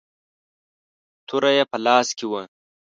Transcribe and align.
توره 1.27 1.51
يې 1.57 1.63
په 1.71 1.77
لاس 1.85 2.07
کې 2.17 2.25
وه. 2.31 2.41